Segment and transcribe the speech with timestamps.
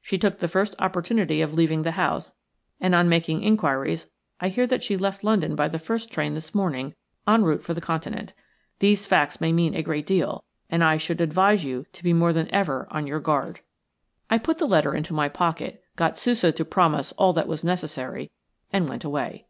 [0.00, 2.32] She took the first opportunity of leaving the house,
[2.80, 4.06] and on making inquiries
[4.38, 6.94] I hear that she left London by the first train this morning,
[7.26, 8.32] en route for the Continent.
[8.78, 12.32] These facts may mean a great deal, and I should advise you to be more
[12.32, 13.58] than ever on your guard."
[14.30, 18.30] I put the letter into my pocket, got Sousa to promise all that was necessary,
[18.72, 19.46] and went away.